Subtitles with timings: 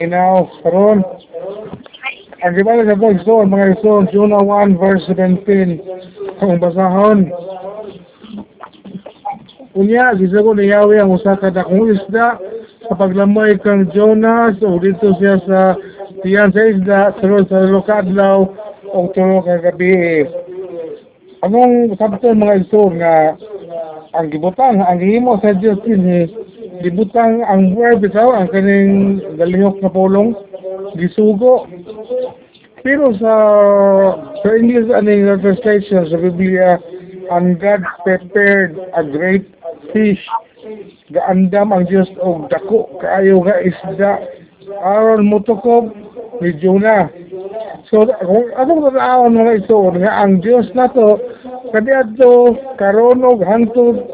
[0.00, 1.04] Inaw, karon.
[2.40, 6.40] Ang di ba sa boys doon, mga ison, Jonah 1 verse 17.
[6.40, 7.28] Kung basahon.
[9.76, 12.40] Unya, gisa ko ni Yahweh ang usa ka dakong isda
[12.88, 15.76] sa paglamoy kang Jonas o dito siya sa
[16.24, 18.48] tiyan sa isda sunod sa lokadlaw
[18.88, 19.60] o tulo ka.
[21.44, 23.36] Anong sabton mga iso nga
[24.16, 26.02] ang gibutang, ang himo sa Diyos din
[26.80, 30.32] gibutang ang verb bitaw ang kaning galihok na pulong
[30.96, 31.68] gisugo.
[32.80, 33.34] Pero sa
[34.40, 36.80] sa English aning translation sa Biblia
[37.30, 39.44] and God prepared a great
[39.92, 40.22] fish
[41.10, 44.12] gaandam ang Dios og dako kaayo nga isda
[44.84, 45.90] aron motukob
[46.38, 47.10] ni Jonah
[47.90, 51.18] so kung atong tanawan mga ito nga ang Dios nato
[51.74, 54.06] kadiadto karon og hangtod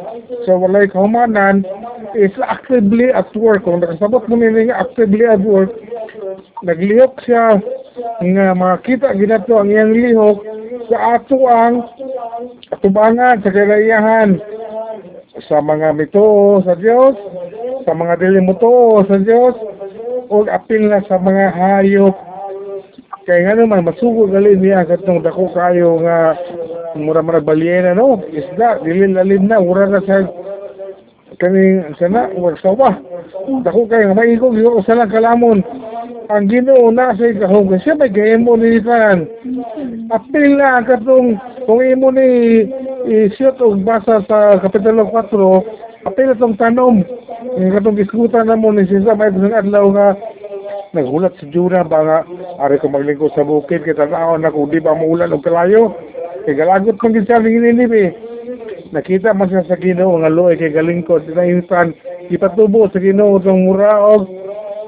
[0.48, 1.67] sa walay kahumanan
[2.16, 3.69] is actively at work.
[3.69, 5.70] Kung nakasabot mo nila nga actively at work,
[6.65, 7.61] naglihok siya
[8.25, 10.39] nga makita ginato ang iyang lihok
[10.89, 11.84] sa ato ang
[12.72, 14.41] atubangan sa kailayahan
[15.44, 17.12] sa mga mituo sa Dios,
[17.84, 19.53] sa mga dili mutuo sa Dios,
[20.33, 22.17] o apil na sa mga hayop.
[23.27, 26.39] Kaya nga naman, masugo gali niya katong dako kayo nga
[26.94, 30.22] mura mura balyena no, isda, dili lalim na, mura na sa
[31.34, 32.94] kaning sana wag sawa
[33.66, 35.58] dako kay nga maigog yo sa lang kalamon.
[36.30, 39.27] Ang Ginoo na sa kahog siya may gayemo ni kan
[40.14, 41.34] apil na katong
[41.66, 42.27] kung imo ni
[43.10, 47.02] i-shoot og basa sa kapitulo 4 apil tong tanom.
[47.58, 50.06] Ang katong diskutan na mo ni siya may bisang adlaw nga
[50.94, 52.19] nagulat si Juna ba nga
[52.62, 55.91] ari ko maglingkod sa bukid kay tanaw na kung di ba maulan og kalayo?
[56.47, 58.25] Kay galagot man gid siya ni eh
[58.92, 61.27] nakita man siya sa Ginoo nga luoy kay galingkod.
[61.33, 61.95] Na insan
[62.31, 64.27] ipatubo sa Ginoo tong muraog.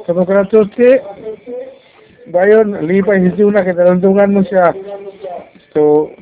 [0.06, 0.90] Sa mga kanatutsi
[2.28, 4.74] dayon lipay si Juna kay talundungan mo siya.
[5.72, 6.12] So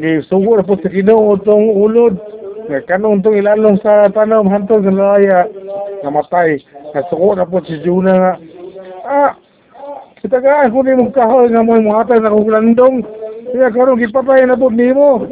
[0.00, 2.18] gi sugo po sa Ginoo tong ulod.
[2.68, 5.48] Nga kanong tong ilalong sa tanom hantod sa laya.
[6.02, 6.60] Namatay
[6.94, 8.32] nasuko na po si Juna nga
[9.04, 9.32] ah
[10.24, 12.96] kita ka ako ni mong kahoy nga mo muhatag na kong landong.
[13.52, 15.28] Kaya karon gipatay na po nimo.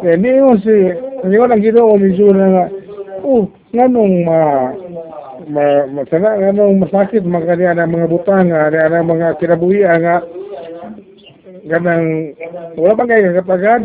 [0.00, 0.76] Kaya niyo si
[1.24, 2.64] ko lang ginoo ni Juna nga
[3.24, 3.44] oh
[3.76, 4.40] nganong ma
[5.50, 10.24] ma masana nganong masakit mga niya mga butang nga niya mga kinabuhi nga
[11.68, 12.34] ganang
[12.74, 13.82] wala pa kayo kapagad.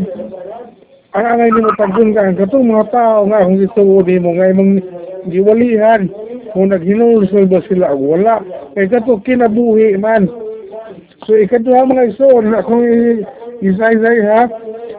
[1.15, 3.59] Ang angay ni mo pagdun ka ang katong mga tao nga kung
[4.03, 4.73] di mo nga imong
[5.31, 6.01] giwalihan
[6.51, 8.43] kung naghinulsol ba sila wala.
[8.75, 10.27] Kay kato kinabuhi man.
[11.23, 12.83] So ikaduha mga iso na kung
[13.63, 14.51] isay-isay ha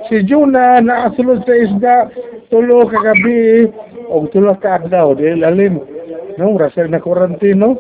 [0.09, 1.97] si Juna na asulod sa isda
[2.51, 3.67] tulo ka gabi
[4.11, 5.83] o tulo ka adlaw di lalim.
[6.37, 7.75] No rasel na quarantine no?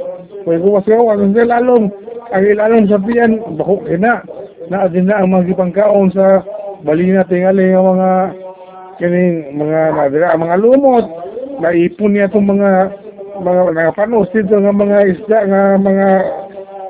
[0.47, 1.91] Kung ko kasi ang sa lalong
[2.31, 4.22] ang ilalong sa piyan bako kina
[4.70, 6.42] na din na ang mga gipangkaon sa
[6.82, 8.10] balina tingali ang mga
[8.98, 11.06] kining mga nadira mga lumot
[11.62, 12.70] naipon niya itong mga
[13.43, 16.08] mga nakapanos dito nga mga isda nga mga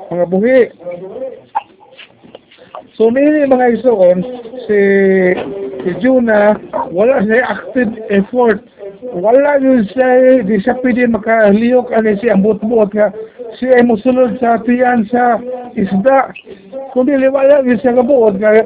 [0.09, 0.61] mga buhi
[2.97, 4.25] So mini mga isuon
[4.67, 4.79] si
[5.83, 6.59] si Juna
[6.91, 8.59] wala siya active effort.
[9.15, 13.09] Wala yun siya di siya pwede makaliyok ani siya ang buot-buot nga
[13.57, 15.39] siya ay musulod sa tiyan sa
[15.79, 16.35] isda.
[16.91, 18.61] Kung dili wala yun siya kabuot nga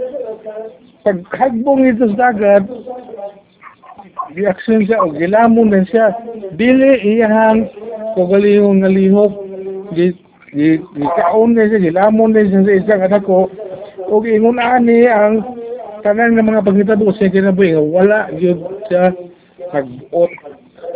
[1.06, 2.66] paghagbong ito sa dagat
[4.35, 6.13] reaction siya o gilamon na siya
[6.56, 7.68] dili iyahang
[8.16, 9.33] kagalihong nalihok
[9.97, 10.13] di
[10.56, 13.51] di di kaon na siya gilamon na siya sa isang adako
[14.07, 15.41] o ingon ani ang
[16.01, 19.13] tanan ng mga pagkitabo sa kinabuhi wala gyud sa
[19.73, 20.31] nag-ot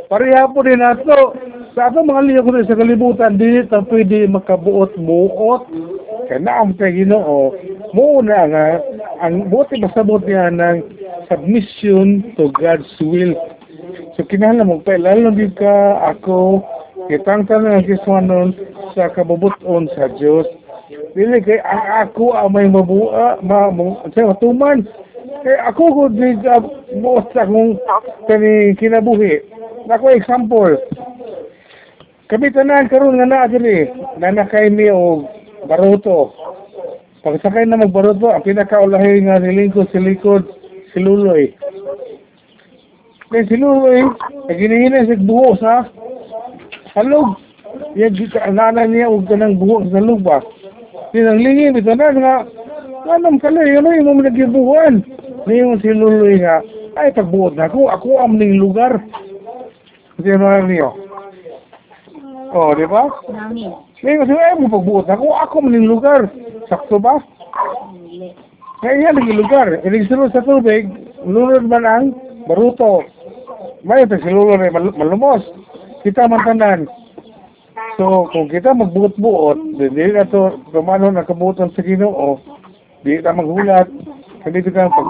[0.09, 1.33] pareha po din nato
[1.75, 5.67] sa ato mga liyo ko sa kalibutan dili ta pwede makabuot buot.
[6.31, 7.51] Kana ang kay Ginoo
[7.91, 8.67] mo na nga
[9.19, 10.79] ang buti masabot niya ng
[11.27, 13.35] submission to God's will.
[14.15, 16.63] So kinahanglan mo pa lalo di ka ako
[17.11, 18.55] kitang tanan kiswanon
[18.95, 20.47] sa kabubuton sa Dios
[20.89, 21.57] dili kay
[22.05, 24.85] ako ang may mabua ma mo sa matuman.
[25.41, 26.37] Kay ako gud di
[27.01, 27.81] mo sa kung
[28.29, 29.41] kani kinabuhi.
[29.89, 30.77] Nako example.
[32.29, 33.89] Kami tanan karon nga naa diri
[34.21, 35.25] nanakay mi og
[35.65, 36.33] baruto.
[37.25, 40.45] Pagsakay na magbaruto ang pinakaulahi nga nilingkod si likod
[40.93, 41.49] si Luloy.
[43.33, 44.05] Kay si Luloy
[44.45, 45.89] naginihinay sa buhos ha
[46.93, 47.41] halog
[47.97, 48.13] yan
[48.53, 50.45] nana niya og kanang buhos sa lugba
[51.15, 52.35] sinanglingin ito na nga
[53.15, 54.99] anong kalay ano yung mga nagibuhan
[55.47, 56.59] niyo si Luloy nga
[56.99, 58.99] ay pagbuot na ako ako ang ning lugar
[60.19, 60.89] hindi mo niyo
[62.55, 63.07] oh di ba.
[64.05, 66.29] May kasi ay mo pagbuot ako, ako maning lugar.
[66.69, 67.19] Sakto ba?
[68.79, 69.81] Kaya yan naging lugar.
[69.81, 70.85] Ilig sunod sa tubig,
[71.25, 72.05] lunod man ang
[72.45, 73.01] baruto.
[73.81, 75.41] May ito si na mal malumos.
[76.05, 76.85] Kita man tanan.
[77.95, 82.43] So, kung kita magbuot-buot, di di na to, kumano na kabuotan sa ginoo,
[83.07, 83.87] di na maghulat.
[84.43, 85.09] Hindi ka pag,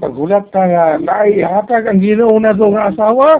[0.00, 3.36] paghulat ka nga, naihatag ang ginoo na to nga asawa,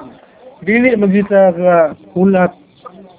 [0.60, 2.52] dili magita ka hulat.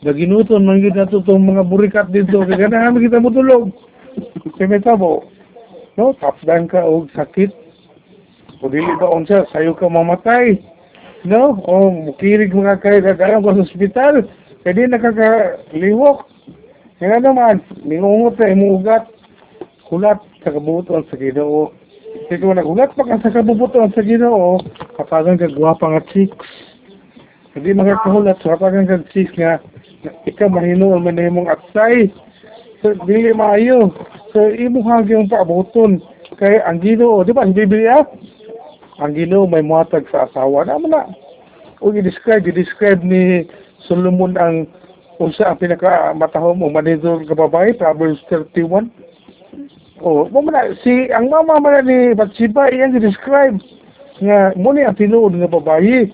[0.05, 3.73] Naginuton man kita to itong mga burikat dito, kaya ganahan kita mutulog.
[4.59, 5.25] Kaya may tabo.
[5.97, 7.49] No, tapdan ka og sakit.
[8.61, 10.61] O dili ba unsa, sayo ka mamatay.
[11.25, 14.27] No, o mukirig mga kay dadaan ko sa ospital.
[14.63, 16.23] Kaya di nakakaliwok.
[17.03, 19.03] Kaya naman, ningungot na imuugat.
[19.91, 21.75] Kulat sa kabuton sa ginoo.
[22.13, 24.63] Kasi kung nagulat pa ka sa kabubuton sa ginoo,
[24.95, 26.47] kapagan ka gwapa nga chicks.
[27.51, 29.59] Hindi makakahulat sa kapagan ka chicks nga,
[30.23, 32.07] ikaw mahinuon man na imong atsay.
[32.79, 33.91] So, dili maayo.
[34.31, 35.99] So, imo hagyong paabuton.
[36.39, 38.07] Kay ang ginoo, di ba, ang Biblia,
[39.03, 40.63] ang ginoo may muhatag sa asawa.
[40.63, 41.03] Naman na.
[41.83, 43.43] O i-describe, i-describe ni
[43.87, 44.67] Solomon ang
[45.19, 48.89] unsa ang pinakamatahom o manidor ka babae, Proverbs 31.
[50.03, 53.55] O, mo na, si, ang mama man ni Batsiba, iyang i-describe
[54.19, 56.11] nga muni ang tinuod nga babae.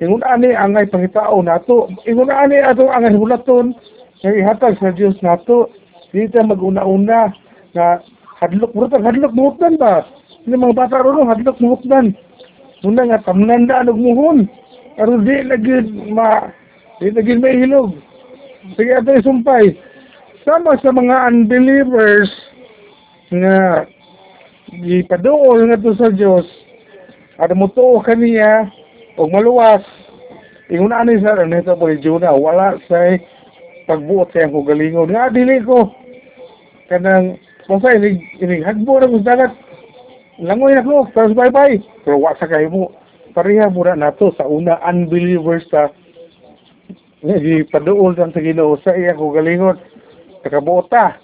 [0.00, 1.88] Ingon ani angay pangitao nato.
[2.08, 3.76] Ingon ani ato angay hulaton
[4.24, 5.72] nga ihatag sa Dios nato.
[6.12, 7.32] Dito maguna-una
[7.76, 8.00] nga
[8.40, 10.04] hadlok mo hadlok muhutdan ba?
[10.48, 12.16] Ini mga bata ron hadlok muhutdan.
[12.80, 14.48] Muna nga tamnan na anog muhon.
[14.96, 16.48] Aron di lagi ma
[17.00, 17.96] di lagi may hilog.
[18.76, 19.72] Sige ato isumpay.
[20.44, 22.28] Sama sa mga unbelievers
[23.32, 23.88] nga
[24.84, 26.44] gipaduol nga to sa Dios.
[27.56, 28.68] Mo to kaniya
[29.16, 29.80] o maluwas.
[30.68, 33.16] Ingon ani sa nito po Juna wala sa
[33.88, 35.08] pagbuot sa iyang galingon.
[35.08, 35.88] Nga dili ko
[36.92, 39.52] kanang basta inig inig hagbo na kung dagat
[40.42, 42.90] langoy na ko tapos bye bye pero wa sa kayo mo
[43.30, 45.86] pareha mura nato sa una unbelievers sa
[47.20, 48.80] nga di paduol sa Ginoo.
[48.80, 49.76] Sa iya ko galingon.
[50.44, 51.20] Nakabota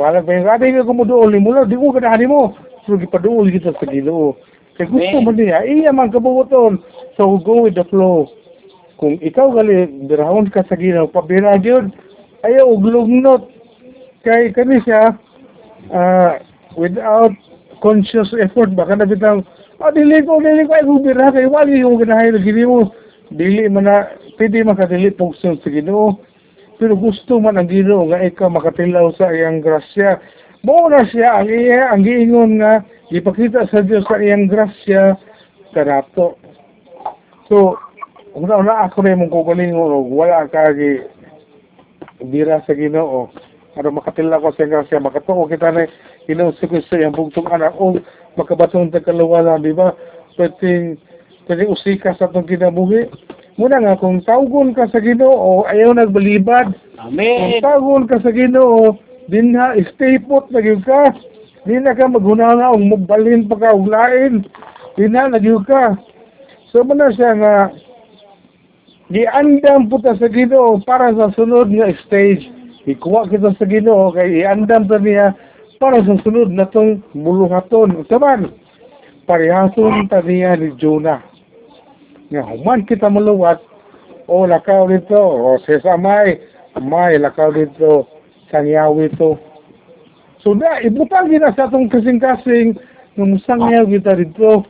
[0.00, 2.56] wala ba yung adi ko mo duol ni mula di ko ganahan mo.
[2.88, 4.34] So gipaduol kita sa Ginoo.
[4.80, 6.80] Kay gusto man niya iya man kabuoton.
[7.20, 8.32] So go with the flow.
[8.96, 11.92] Kung ikaw gali dirahon ka sa Ginoo pabira gyud
[12.42, 13.42] ayaw og lugnot
[14.24, 15.14] kay kani siya
[15.92, 16.40] ah,
[16.74, 17.34] without
[17.84, 19.44] conscious effort baka na bitang
[19.82, 22.90] ah dili ko dili ko ay gubira kay wali yung ganahay na gini mo
[23.34, 24.08] dili man na
[24.42, 26.18] pwede makadili pugson sa Ginoo
[26.82, 30.18] pero gusto man ang Ginoo nga ikaw makatilaw sa iyang grasya.
[30.66, 32.82] Mo na siya ang iya ang giingon nga
[33.14, 35.14] ipakita sa Dios sa iyang grasya.
[35.70, 36.42] Kanato
[37.46, 37.78] so
[38.34, 41.06] una una ako rin mong kukulingon wala ka gi
[42.26, 43.30] bira sa Ginoo
[43.78, 45.86] ano makatila ko sa grasya makatuo kita na
[46.26, 47.94] Ginoo sa Kristo yung bugtong anak o
[48.34, 49.94] makabatong tagkalawala di ba?
[50.34, 50.98] Pwedeng
[51.46, 53.06] pwedeng usika sa itong kinabuhi
[53.60, 57.60] muna nga kung tawgon ka sa Ginoo ayaw nagbalibad kung Amen.
[57.60, 58.96] tawgon ka sa Ginoo
[59.28, 61.14] din na stay put na gyud ka.
[61.62, 64.42] Di na ka maghunanga og magbalin pa ka og lain.
[64.98, 65.94] Di na nagyud ka.
[66.72, 67.54] So mo na siya nga
[69.12, 72.48] giandam puta sa Ginoo para sa sunod nga stage.
[72.88, 75.36] Ikuha kita sa Ginoo kay iandam ta niya
[75.78, 78.50] para sa sunod na tong buluhaton taman
[79.26, 81.31] parehason ta niya ni Jonah
[82.40, 83.60] human kita maluwat
[84.24, 86.40] o lakaw dito o sesamay
[86.80, 88.08] may lakaw dito
[88.48, 89.36] sangyaw dito
[90.40, 92.72] so na ibutang gina sa atong kasing-kasing
[93.12, 94.64] nga musangyaw kita dito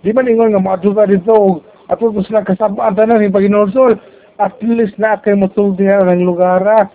[0.00, 1.60] di man ingon nga maadto dito
[1.92, 4.00] ato ko sila kasabaan tanan ni Panginoon
[4.40, 6.88] at least na kay matultihan ng lugara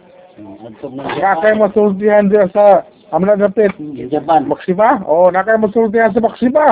[1.19, 3.71] na kay matultihan diya sa amna dapit
[4.11, 4.47] Japan.
[4.47, 5.03] Maksima?
[5.07, 6.67] O, na kay masultihan sa Maksima.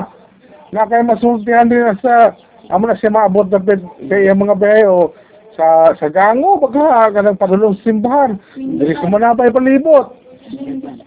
[0.72, 2.36] Na kay masultihan din sa
[2.70, 5.14] amo na siya maabot na pet kay yung mga bahay o
[5.58, 8.38] sa sa gango baka kanang padulong simbahan.
[8.56, 10.14] Dili ko manabay palibot.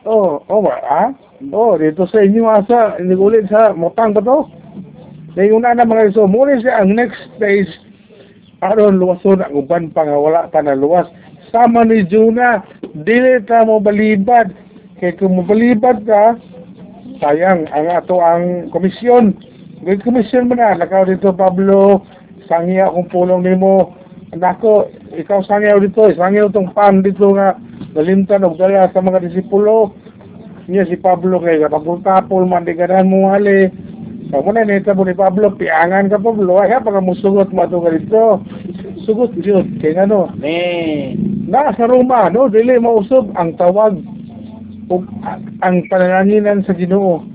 [0.04, 0.76] Oh, oh ba?
[0.84, 1.04] Ha?
[1.56, 4.44] Oh, dito sa inyo asa, hindi ko ulit sa motang ba to?
[5.40, 7.70] Una na mga iso, muna siya ang next stage
[8.60, 11.08] aron luwason ang uban pa wala pa na luwas.
[11.48, 12.62] Sama ni Juna,
[12.92, 14.52] dili ta mo balibad.
[15.00, 16.36] Kaya kung mabalibad ka,
[17.24, 19.32] sayang ang ato ang komisyon.
[19.80, 22.04] Kung komisyon mo na, lakaw dito Pablo,
[22.44, 23.96] sangya akong pulong nimo.
[24.36, 27.56] Nako, ikaw sangyaw dito, sangyaw tong pan dito nga,
[27.96, 29.96] nalimtan og dala sa mga disipulo.
[30.68, 33.72] Niya si Pablo kay kapagultapol man di ganahan mo hali.
[34.28, 37.64] Sa mo na nita mo ni Pablo, piangan ka Pablo, ay ha, pagka musugot mo
[37.64, 38.44] ato ka dito.
[39.08, 41.40] Sugot yun, kaya ano, Amen.
[41.50, 43.98] na sa Roma no dili mausob ang tawag
[44.86, 45.02] ug
[45.66, 47.26] ang panananginan sa Ginoo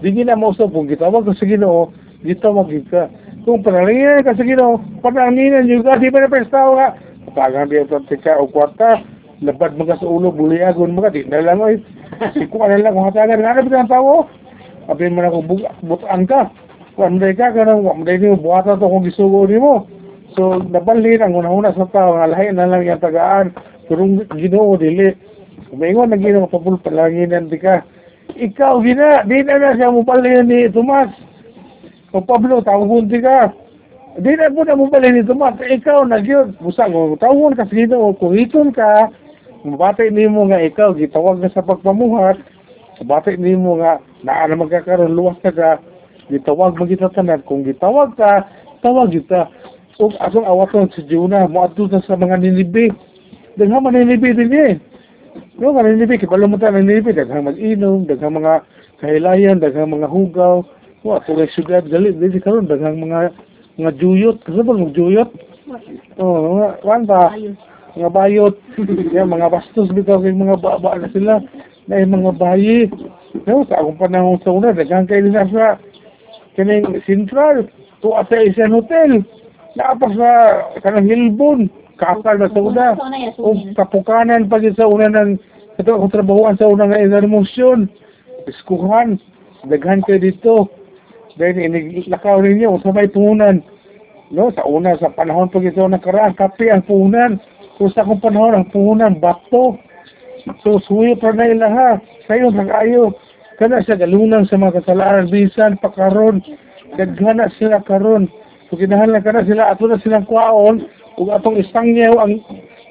[0.00, 3.10] dili na mausob kung gitawag ka sa Ginoo gitawag ka
[3.44, 6.88] kung panananginan ka sa Ginoo panananginan gyud ka di ba na pestaw nga
[7.34, 9.02] pagan di ito tika o kwarta
[9.44, 11.78] labad mga sa ulo buliagon mga di na lang oy.
[12.34, 14.26] Si ko na lang kung hatagan nga na ang tawo
[14.90, 15.46] abin mo na kung
[15.86, 16.50] butaan ka.
[16.98, 19.86] Kung ka kanang wa mo ni buhata to kung gisugo nimo
[20.36, 23.56] So, nabalhin ang una-una sa tao, nga lahi na lang yung tagaan,
[23.88, 25.16] turong ginoo, dili.
[25.72, 27.80] Umingon na ginoo, papul palanginan di ka.
[28.36, 31.08] Ikaw, gina, di na na siya mubalhin ni Tomas.
[32.12, 33.52] O Pablo, tawon di ka.
[34.20, 35.56] Di na po na mubalhin ni Tomas.
[35.56, 36.60] Ikaw, nagyod.
[36.60, 39.08] Busa, kung tawon ka sa ginoo, kung iton ka,
[39.64, 42.36] mabati ni mo nga ikaw, gitawag na sa pagpamuhat,
[43.00, 45.80] mabati ni mo nga, naa na magkakaroon, luwas ka ka,
[46.28, 47.42] gitawag mo kita tanan.
[47.48, 48.46] Kung gitawag ka,
[48.82, 49.50] tawag kita
[49.98, 52.94] ug atong awaton si Jonah mo adto sa mga Ninibe
[53.58, 54.72] daghang mga Ninibe din eh
[55.58, 58.62] no mga Ninibe kibalo mo ta Ninibe daghang mag-inom daghang mga
[59.02, 60.62] kahilayan daghang mga hugaw.
[61.02, 63.34] Wa to kay syudad gali dili karon daghang mga
[63.78, 64.38] mga juyot.
[64.46, 65.30] Kasi ba mga juyot?
[66.22, 67.34] Oh mga wan ba?
[67.98, 68.54] Mga bayot.
[69.10, 71.42] Yeah, mga bastos bitaw kay mga baba na sila.
[71.90, 72.86] Na mga bayi.
[73.46, 75.78] No sa akong panahon sa una daghang kay nila sa
[76.54, 77.66] kining central
[78.02, 79.22] to sa isang hotel.
[79.78, 80.30] Naapa sa
[80.82, 82.86] kanang hilbon, kakal na sa una.
[83.42, 85.36] O kapukanan pa sa una ng
[85.78, 87.90] ito akong trabahoan sa una nga inarmosyon.
[88.46, 89.18] Iskuhan,
[89.66, 90.54] daghan kayo dito.
[91.38, 93.62] Then inilakaw ninyo sa may punan.
[94.28, 97.40] No, sa una, sa panahon pa ito nakaraan, kape ang punan.
[97.80, 99.80] Kung sa akong panahon, ang punan, bato.
[100.60, 101.96] So, suyo pa na ilaha.
[102.28, 103.16] Sayo, nag-ayo.
[103.56, 106.44] Kana siya galunang sa mga kasalanan, bisan, pakaron.
[107.00, 108.28] Daghana sila karon
[108.68, 110.84] So kinahanglan ka na sila, ato na silang kuwaon,
[111.18, 112.38] ug atong istangyaw ang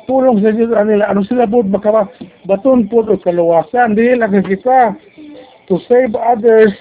[0.08, 1.08] tulong sa Diyos nila.
[1.08, 2.08] Ano sila po, baka
[2.48, 3.96] baton po o kaluwasan.
[3.96, 4.96] Di lang kita
[5.68, 6.72] to save others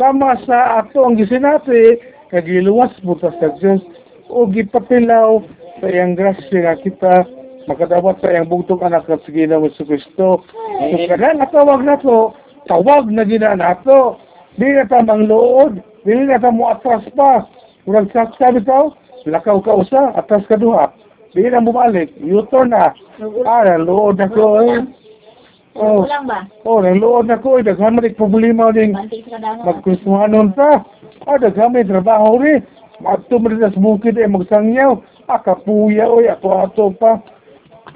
[0.00, 2.00] sama sa ato ang gisinati
[2.32, 3.84] kagiluwas po sa Diyos
[4.32, 5.44] o gipatilaw
[5.80, 7.14] sa iyang grasya nga kita
[7.68, 10.40] makadawat sa iyang bugtong anak at sige na sa Kristo.
[10.80, 12.32] So kada natawag na to,
[12.64, 14.16] tawag na gina na to.
[14.56, 17.44] Di na tamang lood, di na tamo atras pa.
[17.84, 18.92] Murag saksa bitaw,
[19.26, 20.92] lakaw ka usa, atas ka duha.
[21.30, 22.90] Di na bumalik, U-turn na.
[23.46, 24.82] Ah, nalood na ko eh.
[25.78, 26.02] Oh,
[26.66, 27.62] oh, nalood na ko.
[27.62, 28.90] Daghan man problema din.
[28.90, 29.62] Bantik sa kadamo.
[29.62, 30.82] Magkusuhanon pa.
[31.30, 32.66] Ah, daghan may trabaho rin.
[32.98, 34.98] Mato mo rin sa bukid eh, magsangyaw.
[35.30, 37.22] Ah, kapuya oy, ako ato pa.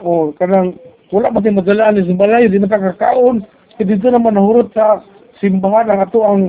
[0.06, 0.78] Oh, kanang,
[1.10, 3.42] wala mo din madalaan sa balay, di makakakaon.
[3.74, 5.02] Kasi dito naman nahurot sa
[5.42, 6.42] simbahan ang ato ang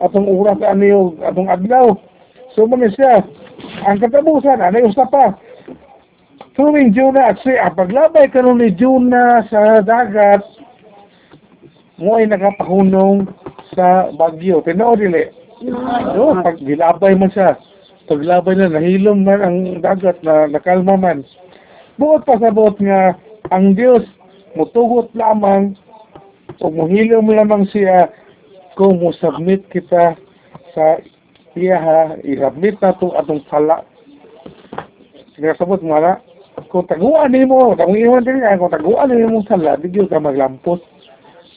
[0.00, 1.92] atong oras ano atong adlaw.
[2.56, 3.20] So mo siya,
[3.84, 5.36] ang katapusan, ano yung pa.
[6.58, 10.44] Tuwing Juna at siya, paglabay karon ni Juna sa dagat,
[12.00, 13.28] mo ay nakapahunong
[13.76, 14.64] sa Bagyo.
[14.64, 15.30] Tinood dili.
[16.16, 17.56] No, pag gilabay man siya,
[18.08, 21.22] paglabay na nahilom man ang dagat na nakalma man.
[22.00, 23.14] Buot pa sa buot nga
[23.52, 24.02] ang Dios
[24.56, 25.76] mutugot lamang
[26.58, 28.08] o muhilom lamang siya
[28.74, 30.16] kung mo submit kita
[30.72, 30.84] sa
[31.60, 33.84] iya ha, i-submit na itong atong sala.
[35.36, 36.16] Sinasabot mo na,
[36.72, 40.16] kung taguan ni mo, kung iwan din yan, kung taguan ni mo sala, di ka
[40.16, 40.80] maglampos.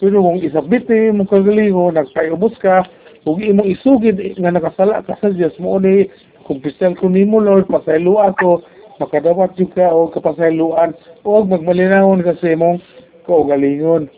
[0.04, 2.84] Pero kung isabit ni mo kagalingo, nagpayubos ka,
[3.24, 6.12] kung imong isugid nga nakasala ka sa Diyos mo ni,
[6.44, 8.60] kung pisal ko ni mo Lord, pasayluan ko,
[9.00, 10.92] makadawat yung ka o kapasayluan,
[11.24, 12.84] o magmalinahon kasi mong
[13.24, 14.12] kaugalingon.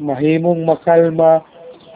[0.00, 1.44] Mahimong makalma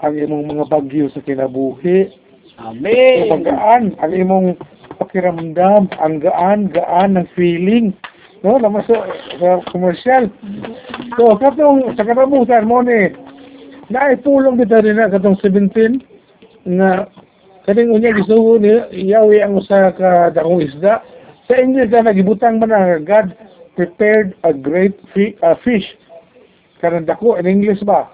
[0.05, 2.20] ang imong mga bagyo sa kinabuhi
[2.61, 3.25] Amen.
[3.25, 4.61] So, pagkaan, ang imong
[5.01, 7.97] pakiramdam, ang gaan-gaan ng feeling.
[8.45, 9.09] No, naman sa,
[9.41, 10.29] sa commercial.
[11.17, 13.13] So, katong, sa katabutan mo ni,
[13.89, 16.05] naipulong dito rin na katong 17,
[16.77, 17.09] nga,
[17.65, 18.77] kaning unya gisugo ni
[19.09, 21.01] Yahweh ang usa ka dakong isda.
[21.49, 23.33] Sa English na nagibutang man na God
[23.75, 25.85] prepared a great fi uh, fish.
[26.85, 28.09] Kanang dako in English ba?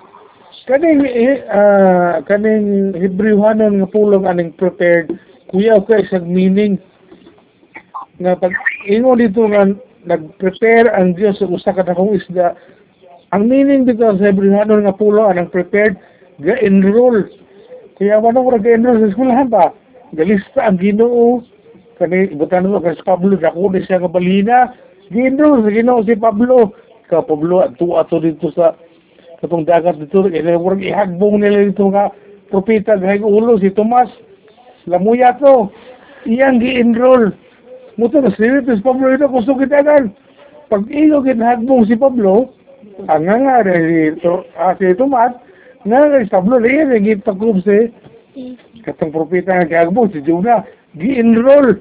[0.67, 1.07] Kaning
[1.47, 5.15] uh, kaning Hebrewhanon nga pulong aning prepared
[5.51, 6.79] kuya ko sa meaning.
[8.19, 8.55] Nga pag
[8.91, 9.71] ingo dito nga
[10.07, 12.55] nag-prepare ang Dios sa usa ka dakong isda
[13.31, 15.95] ang meaning dito sa Hebrewhanon nga pulong anang prepared
[16.43, 17.31] ga-enroll.
[17.97, 19.71] Kaya wala mo ga-enroll sa eskwelahan ba?
[20.15, 21.43] Galista ang Ginoo.
[21.97, 24.75] Kani ibutan mo kay Pablo dako siya nga balina.
[25.15, 26.75] Gi-enroll sa Ginoo si Pablo.
[27.07, 28.75] Ka Pablo ato ato dito sa
[29.43, 32.13] katong dagat dito kaya murag ihagbong nila dito nga
[32.49, 34.09] propeta gay ulo si Tomas
[34.87, 35.71] lamuya to
[36.25, 37.35] iyang gi-enroll
[38.01, 40.15] muto na sinitis Pablo ito kung sukitagan
[40.67, 42.51] pag ilo ginahagbong si Pablo,
[43.07, 45.39] ang nga nga dito, ah, si Tomat,
[45.87, 47.95] nga nga si Pablo, liyan, yung gitakob si
[48.83, 50.67] katong propeta nga kahagbong, si Jonah,
[50.99, 51.79] gi-enroll.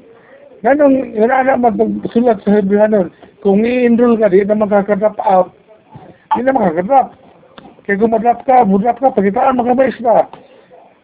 [0.61, 3.09] Ganong, nga na magsulat sa Hebrahanon,
[3.41, 5.49] kung i-enroll ka, di na makakadrop out.
[6.37, 7.09] Di na makakadrop.
[7.85, 10.25] Kaya kung madrop ka, mudrap ka, pagitaan makamais ka.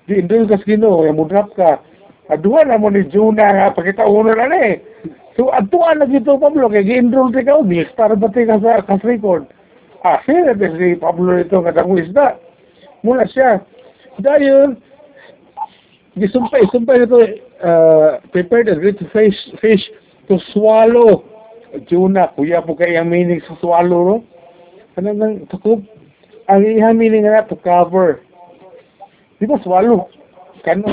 [0.09, 1.77] Di enroll ka sa Ginoo, yung mudrap ka.
[2.33, 4.81] Aduha na mo ni Jonah nga, pakita uno na eh.
[5.37, 9.45] So, atuan na dito, Pablo, kaya gi-enroll ka di para ba ka sa kas record.
[10.01, 12.41] Ah, na si Pablo ito, katang isda.
[13.05, 13.61] Muna siya.
[14.17, 14.73] Dahil,
[16.17, 17.21] gisumpay, sumpay ito,
[17.61, 19.85] uh, prepared a great fish, fish
[20.25, 21.21] to swallow.
[21.87, 24.17] Jonah, kuya po kaya meaning sa swallow, no?
[24.97, 25.79] Ano nang takop?
[26.51, 28.19] Ang iyang meaning na to cover.
[29.39, 30.11] Di ba swallow?
[30.67, 30.91] Kano?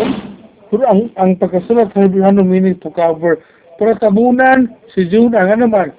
[0.70, 3.42] Pero ang, ang pagkasulat sa Hebrewano meaning to cover.
[3.74, 5.90] Pero tabunan, si Jonah nga naman,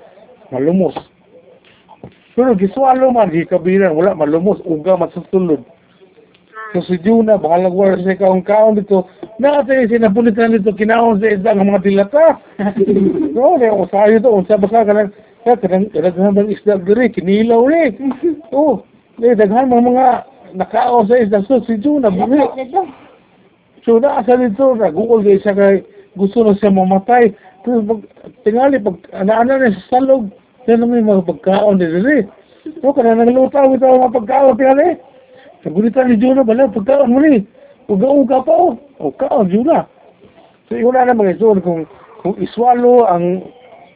[0.48, 0.96] malumos.
[2.40, 5.60] Pero giswalo man, gikabiran, wala malumos, uga masusulod.
[6.72, 9.10] So si Juna, bahalag wala siya kaong kaon dito.
[9.44, 12.40] Nakatay siya napulitan dito, kinaon sa isda ng mga dilata.
[13.36, 15.10] no, kaya kung sa'yo to, kung sa baka ka lang,
[15.44, 17.92] kaya kadang, kadaghan ng isda diri, kinilaw rin.
[18.56, 18.88] Oh,
[19.24, 20.08] eh, daghan mga mga
[20.56, 21.40] nakaon sa isda.
[21.46, 22.40] So si Juna, bumi.
[23.86, 25.76] So naasa dito, nag-uol kayo siya kay
[26.16, 27.32] gusto na siya mamatay.
[27.64, 28.02] Pero pag,
[28.48, 30.32] tingali, pag ana-ana na sa salog,
[30.68, 32.26] yan naman yung mga pagkaon din rin.
[32.84, 34.90] No, kana nang lutaw ito ang mga pagkaon tingali.
[35.68, 37.44] Nagulitan ni Juna, bala, pagkaon mo ni.
[37.90, 38.78] Uga-uga pa o.
[39.02, 39.90] O, kaon, Juna.
[40.70, 41.90] So, yun na naman ito, kung,
[42.22, 43.42] kung iswalo ang,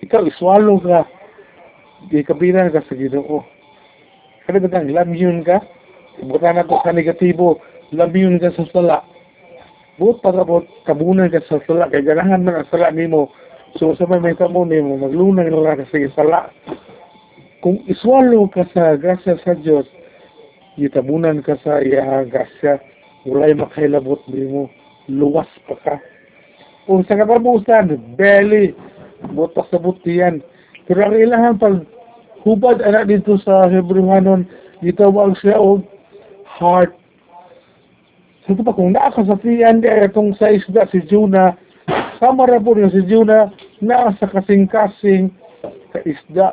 [0.01, 1.05] ikaw iswalo ka,
[2.09, 3.45] di kabilan ka sa ginoo.
[4.59, 5.61] Tang lamyun ka?
[6.21, 7.57] Ibutan na ko sa negatibo,
[7.89, 8.97] lamyun ka sa sala.
[9.97, 13.29] Buot para po, kabunan ka sa sala, kaya ganahan man ang sala ni mo.
[13.81, 16.39] So, sa may may kamo ni mo, maglunang na ka sa sala.
[17.65, 19.87] Kung iswalo ka sa grasya sa Diyos,
[20.77, 22.77] gitabunan ka sa iyahang grasya,
[23.25, 24.69] walay makailabot di mo,
[25.07, 25.95] luwas pa ka.
[26.83, 28.75] Kung sa katabusan, belly,
[29.31, 30.43] botak sa butiyan.
[30.83, 31.87] Pero ang ilahan pag
[32.43, 34.43] hubad anak dito sa Hebrewhanon,
[34.83, 35.87] gitawag siya og
[36.59, 36.91] heart.
[38.43, 41.55] So ito pa, kung naa ka sa tiyan, di itong sa isda si Juna,
[42.19, 43.47] sama ra po niya si Juna,
[43.79, 45.31] naa sa kasing-kasing
[45.95, 46.47] sa isda.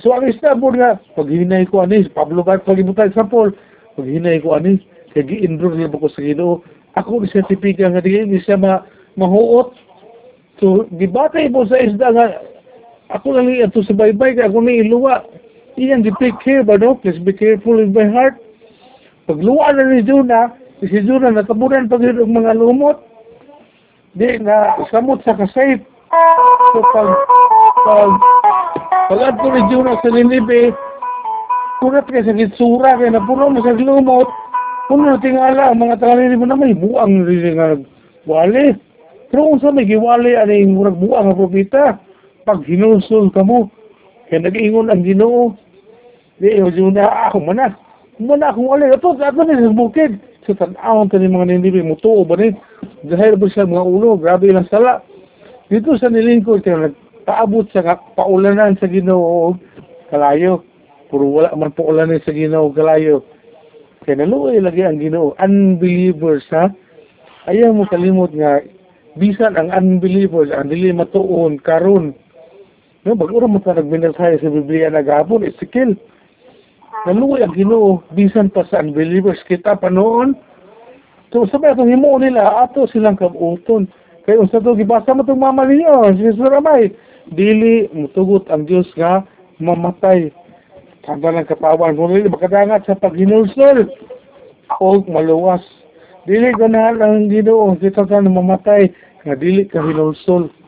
[0.00, 1.28] So ang isda po nga, pag
[1.68, 3.52] ko ani, Pablo ba, pag ibutay sa Paul,
[3.92, 4.80] pag hinay ko ani,
[5.12, 6.64] kaya gi-enroll niya ko sa ginoo.
[6.96, 8.80] Ako ni sertifika nga di hindi siya ma
[9.20, 9.76] mahuot.
[10.60, 12.26] So, gibatay po sa isda nga,
[13.12, 15.20] ako lang ito sa baybay, kaya ako ni iluwa.
[15.76, 16.12] Iyan, di
[16.44, 17.00] care ba, no?
[17.00, 18.36] Please be careful with my heart.
[19.24, 23.00] Pag luwa na ni Juna, si Juna nakabunan pag yung mga lumot.
[24.12, 25.80] Di na samot sa kasayt.
[26.76, 27.08] So, pag,
[27.88, 28.10] pag,
[29.08, 30.76] pag ato ni Juna sa Ninibe,
[31.80, 34.28] kurat kaya sa gitsura, kaya napuno mo sa lumot,
[34.92, 37.80] puno na tingala, ang mga tangalini mo na may buang rin nga
[38.28, 38.76] wali.
[39.32, 41.96] Pero kung sa may giwali, ano yung murag buang ang propita,
[42.42, 43.70] pag hinusol ka mo,
[44.28, 45.54] kaya nag-ingon ang ginoo,
[46.40, 47.76] di, o Juna, ako mana,
[48.18, 50.12] mana akong wali, ito, ito na sa bukid.
[50.42, 52.58] So, tanawang ka mga ninibi, mutuo ba rin?
[53.06, 55.04] Dahil ba siya mga ulo, grabe lang sala.
[55.70, 59.54] Dito sa nilingkod, kaya nagpaabot nga, paulanan sa ginoo,
[60.10, 60.66] kalayo.
[61.12, 63.22] Puro wala man po sa ginoo, kalayo.
[64.02, 65.38] Kaya naluoy lagi ang ginoo.
[65.38, 66.74] Unbelievers, ha?
[67.46, 68.62] Ayaw mo kalimot nga,
[69.18, 72.14] bisan ang unbelievers, ang dili matuon, karon.
[73.02, 75.98] No, baguro mo sa nagminasaya sa Biblia na gapon, Ezekiel.
[77.02, 80.38] Naluoy ang ginoo, bisan pa sa unbelievers kita pa noon.
[81.34, 83.90] So, sabi itong himo nila, ato silang kabuton.
[84.22, 86.94] Kaya kung sa ito, gibasa mo itong mama ninyo, si Suramay,
[87.34, 89.26] dili mutugot ang Diyos nga
[89.58, 90.30] mamatay.
[91.02, 93.90] Tanda ng katawan mo nila, makadangat sa paghinulsol
[94.78, 95.66] o maluwas.
[96.22, 98.94] Dili ka na lang ginoo, kita na mamatay,
[99.26, 100.61] nga dili ka hinulsol.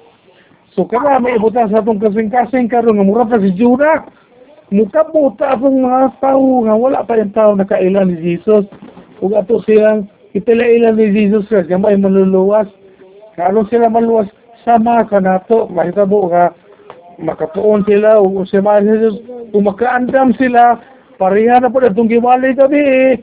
[0.74, 4.10] So kana may ibutan sa atong kasing-kasing karon nga mura pa si Judah.
[4.74, 8.66] Mukabot atong mga tao nga wala pa yung tao nakailan ni Jesus.
[9.22, 12.66] Ug ato silang ipilailan ni Jesus Christ nga may maluluwas.
[13.38, 14.26] Karon sila maluwas
[14.66, 16.50] sama ka nato mahitabo nga
[17.22, 19.14] makatuon sila ug si Jesus
[19.54, 20.82] kung makaandam sila
[21.22, 23.22] pareha na po itong giwalay gabi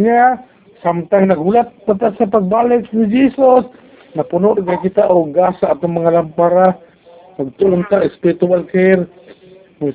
[0.00, 0.40] nga
[0.80, 3.68] samtang nagulat pata sa pagbalik ni Jesus
[4.16, 6.74] napuno na kita og gasa atong mga lampara
[7.36, 9.04] magtulong ta spiritual care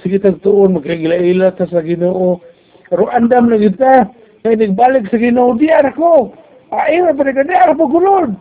[0.05, 2.39] sige tagtuon magkagila-ila ta sa Ginoo
[2.88, 4.07] pero andam na kita
[4.45, 6.29] kay nagbalik sa Ginoo di ako
[6.71, 8.31] ay na pa di ako gulod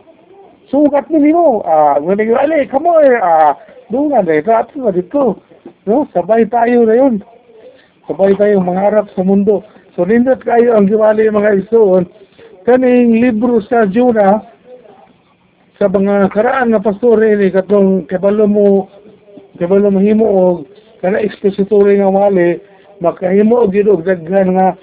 [0.69, 3.57] sugat ni mo ah nga nagwali kamo eh ah
[3.89, 5.41] dungan na ito ato na dito
[5.85, 6.05] No?
[6.13, 7.25] Sabay tayo na yun.
[8.05, 9.65] Sabay tayo mangarap sa mundo.
[9.97, 12.05] So, nindot kayo ang giwali mga igsoon.
[12.69, 14.45] Kaning libro sa Juna,
[15.81, 18.85] sa mga karaan nga pastore ni katong kabalo mo
[19.57, 20.69] kabalo mo himo og
[21.01, 22.61] kana expository nga wali
[23.01, 24.77] makahimo og gid og daghan nga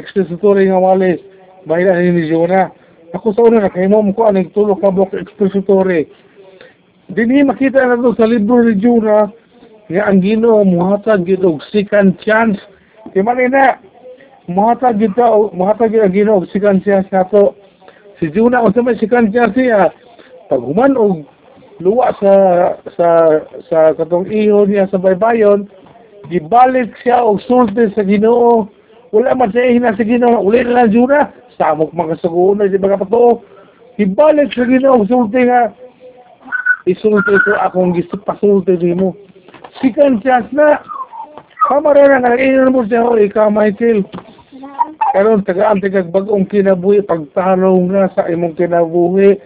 [0.00, 1.20] expository nga wali
[1.68, 2.72] bayra ni Jona.
[3.12, 6.08] Ako sa una nakahimo mo ko aning tulo ka block expository?
[7.12, 9.28] Dinhi makita na sa libro ni Jona
[9.92, 12.56] nga ang Ginoo muhatag gid og second chance.
[13.12, 13.76] Kay man na
[14.48, 17.60] muhatag gid ta muhatag ang Ginoo og second chance nato.
[18.16, 19.92] Si Juna unsa may second chance siya
[20.50, 21.22] paghuman og
[21.78, 22.34] luwa sa
[22.98, 23.08] sa
[23.70, 25.70] sa katong iho niya sa baybayon
[26.28, 28.68] gibalik siya og sulti sa Ginoo.
[29.14, 32.92] Wala man siya hina sa Ginoo uli na lang jura samok magasugo na di ba
[32.98, 33.40] kapato
[33.96, 35.72] gibalik sa Ginoo og sulti nga
[36.84, 39.16] isulti ko akong gipasulti nimo.
[39.78, 40.82] Second chance na
[41.70, 44.02] kamara na nga iyon mo siya o ikaw Michael.
[45.14, 49.40] Karon tagaan tigag bagong kinabuhi pagtarong na sa imong kinabuhi.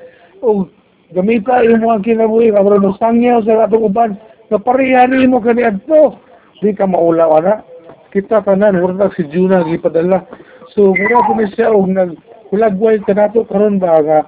[0.44, 0.68] O
[1.14, 4.18] gamita imo ang kinabuhi kamara mo sangyaw sa atong uban
[4.50, 6.18] na pareha nimo kani adto
[6.58, 7.62] di ka maulaw ana.
[8.10, 10.26] Kita tanan wala si Juna gipadala.
[10.74, 12.18] So mura ko ni siya og nag
[12.50, 14.18] hulagway kanato karon ba nga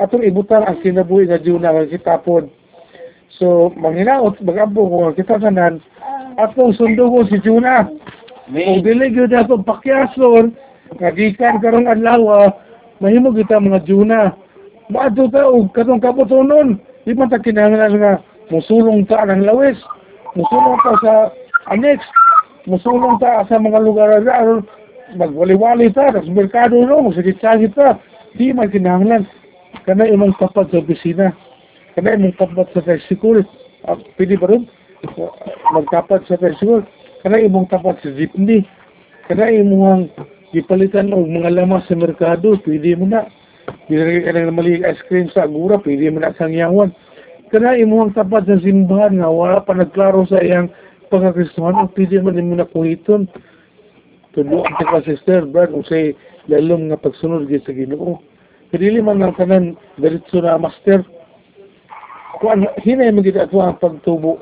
[0.00, 2.48] atong ibutan ang kinabuhi nga Juna nga kitapon
[3.36, 5.80] so manghinaot bagampo ko kita tanan
[6.40, 7.84] atong sundugon si Juna.
[8.50, 10.56] Kung dili gyud ato pakyason
[10.96, 12.50] nga gikan karong adlaw
[12.98, 14.34] mahimo kita mga Juna
[14.90, 16.74] Maadto ta og katong kaputonon
[17.06, 18.12] di man ta kinahanglan nga
[18.50, 19.78] musulong ta ng lawis
[20.34, 21.14] musulong ta sa
[21.70, 22.02] annex
[22.66, 24.66] musulong ta sa mga lugar aron
[25.14, 28.02] magwali-wali ta sa merkado no magsigit-sagit ta
[28.34, 29.30] di man kinahanglan.
[29.86, 31.30] Kana imong tapat sa opisina
[31.94, 33.46] kana imong tapat sa tricycle
[33.86, 34.66] uh, pwede ba rin?
[35.70, 36.82] Magtapat sa tricycle
[37.22, 38.66] kana imong tapat sa jeepney
[39.30, 40.10] kana imong
[40.50, 43.30] gipalitan og mga lamas sa merkado pwede mo na
[43.88, 46.94] Binigay ka ng mali ice cream sa agura, pwede mo na sang yawan.
[47.50, 50.70] Kana imuhang tapat sa simbahan nga, wala pa nagklaro sa iyang
[51.10, 53.26] pagkakristuhan, o pwede mo din mo na kuhiton.
[54.30, 56.14] Tuloan ka ka sister, brad, o say,
[56.46, 58.22] lalong nga pagsunod sa ginoo.
[58.70, 61.02] Kadili man ang kanan, diretso na master.
[62.38, 64.38] Kung hinay mo gid ato ang pagtubo.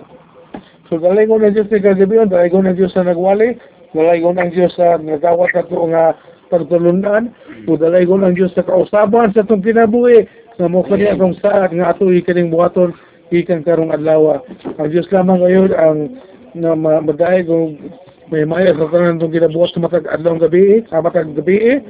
[0.93, 3.57] So dalay ko na Diyos sa kagabi, dalay ko na Diyos sa nagwali,
[3.97, 6.13] dalay ko na Diyos sa nagawat ato nga
[6.49, 7.33] pagtulunan,
[7.69, 10.27] o dalay ko ng Diyos sa kausaban sa itong kinabuhi,
[10.59, 12.91] na mo kani akong saad nga ato ikaning buhaton,
[13.31, 14.43] ikan karong adlaw.
[14.81, 15.99] Ang Diyos lamang ngayon ang
[16.57, 17.77] na ma- madahay kung
[18.29, 21.81] may maya sa tanan itong kinabuhat sa matag adlaw gabi, ah, matag gabi,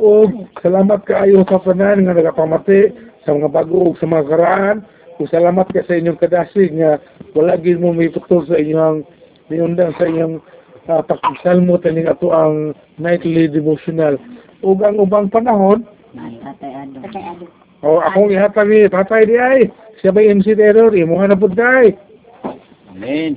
[0.00, 0.28] o
[0.64, 2.92] salamat kaayo sa panan nga nagapamati
[3.24, 4.76] sa mga bago ug sa mga karaan,
[5.20, 6.98] o salamat ka sa inyong kadasig nga
[7.36, 9.04] wala gid mo may tuktor sa inyong
[9.52, 10.40] niundang sa inyong
[10.88, 14.16] uh, pakisalmo taning ato ang nightly devotional.
[14.64, 17.46] Ug ang ubang panahon, Tatay Ado.
[17.84, 19.60] o akong ihatag ni tatay di ay,
[20.00, 21.92] siya ba MC Terror, imuha na pud kay.
[22.94, 23.36] Amen.